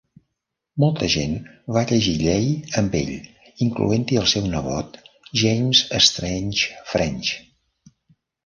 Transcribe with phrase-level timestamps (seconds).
[0.83, 1.35] Molta gent
[1.75, 2.47] va llegir llei
[2.81, 3.13] amb ell,
[3.67, 4.97] incloent-hi el seu nebot
[5.43, 7.35] James Strange French.